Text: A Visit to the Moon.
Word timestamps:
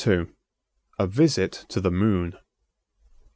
A 0.97 1.05
Visit 1.05 1.65
to 1.69 1.79
the 1.79 1.91
Moon. 1.91 2.35